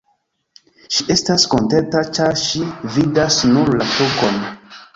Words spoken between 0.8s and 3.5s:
Ŝi estas kontenta, ĉar ŝi vidas